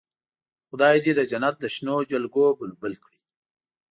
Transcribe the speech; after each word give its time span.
خدای 0.69 0.97
دې 1.05 1.11
د 1.15 1.21
جنت 1.31 1.55
د 1.59 1.65
شنو 1.75 1.95
جلګو 2.11 2.45
بلبل 2.59 2.93
کړي. 3.03 3.19